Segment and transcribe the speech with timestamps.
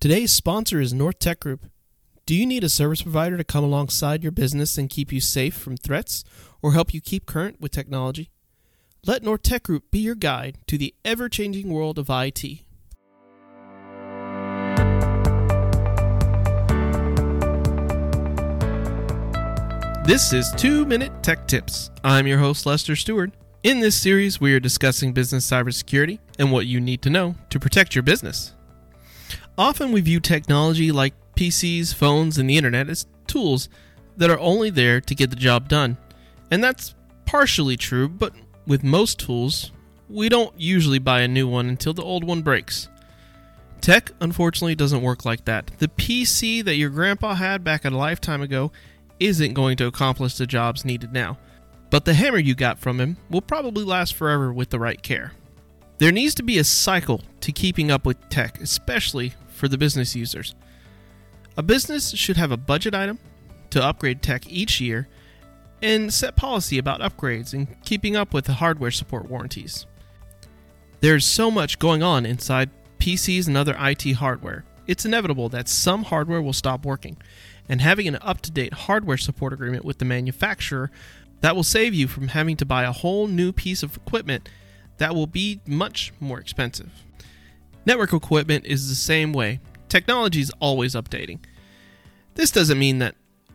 [0.00, 1.66] Today's sponsor is North Tech Group.
[2.24, 5.56] Do you need a service provider to come alongside your business and keep you safe
[5.56, 6.22] from threats
[6.62, 8.30] or help you keep current with technology?
[9.04, 12.44] Let North Tech Group be your guide to the ever changing world of IT.
[20.06, 21.90] This is 2 Minute Tech Tips.
[22.04, 23.32] I'm your host, Lester Stewart.
[23.64, 27.58] In this series, we are discussing business cybersecurity and what you need to know to
[27.58, 28.54] protect your business.
[29.58, 33.68] Often we view technology like PCs, phones, and the internet as tools
[34.16, 35.96] that are only there to get the job done.
[36.48, 36.94] And that's
[37.26, 38.32] partially true, but
[38.68, 39.72] with most tools,
[40.08, 42.88] we don't usually buy a new one until the old one breaks.
[43.80, 45.72] Tech, unfortunately, doesn't work like that.
[45.78, 48.70] The PC that your grandpa had back a lifetime ago
[49.18, 51.36] isn't going to accomplish the jobs needed now.
[51.90, 55.32] But the hammer you got from him will probably last forever with the right care.
[55.98, 60.14] There needs to be a cycle to keeping up with tech, especially for the business
[60.14, 60.54] users.
[61.56, 63.18] A business should have a budget item
[63.70, 65.08] to upgrade tech each year
[65.82, 69.86] and set policy about upgrades and keeping up with the hardware support warranties.
[71.00, 74.64] There's so much going on inside PCs and other IT hardware.
[74.86, 77.18] It's inevitable that some hardware will stop working,
[77.68, 80.90] and having an up to date hardware support agreement with the manufacturer
[81.40, 84.48] that will save you from having to buy a whole new piece of equipment
[84.96, 86.90] that will be much more expensive.
[87.88, 89.60] Network equipment is the same way.
[89.88, 91.38] Technology is always updating.
[92.34, 93.14] This doesn't mean that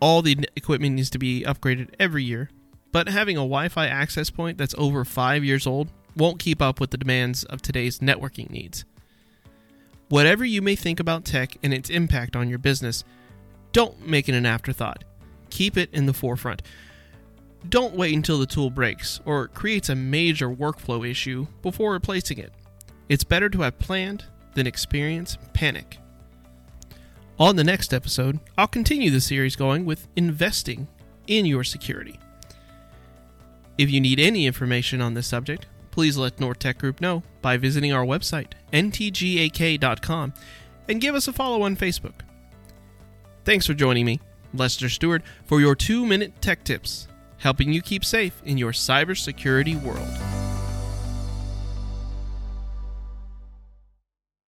[0.00, 2.48] all the equipment needs to be upgraded every year,
[2.90, 6.80] but having a Wi Fi access point that's over five years old won't keep up
[6.80, 8.86] with the demands of today's networking needs.
[10.08, 13.04] Whatever you may think about tech and its impact on your business,
[13.72, 15.04] don't make it an afterthought.
[15.50, 16.62] Keep it in the forefront.
[17.68, 22.54] Don't wait until the tool breaks or creates a major workflow issue before replacing it.
[23.08, 24.24] It's better to have planned
[24.54, 25.98] than experience panic.
[27.38, 30.86] On the next episode, I'll continue the series going with investing
[31.26, 32.18] in your security.
[33.76, 37.56] If you need any information on this subject, please let North Tech Group know by
[37.56, 40.34] visiting our website, ntgak.com,
[40.88, 42.20] and give us a follow on Facebook.
[43.44, 44.20] Thanks for joining me,
[44.54, 47.08] Lester Stewart, for your two minute tech tips,
[47.38, 50.33] helping you keep safe in your cybersecurity world.